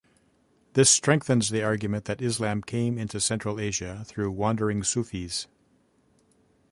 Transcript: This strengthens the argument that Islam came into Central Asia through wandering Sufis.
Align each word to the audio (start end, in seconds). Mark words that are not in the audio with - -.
This 0.73 0.89
strengthens 0.89 1.49
the 1.51 1.61
argument 1.61 2.05
that 2.05 2.23
Islam 2.23 2.63
came 2.63 2.97
into 2.97 3.19
Central 3.19 3.59
Asia 3.59 4.01
through 4.07 4.31
wandering 4.31 4.81
Sufis. 4.81 5.45